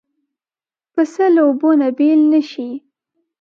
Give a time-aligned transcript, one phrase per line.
[0.93, 2.69] پسه له اوبو نه بېل نه شي.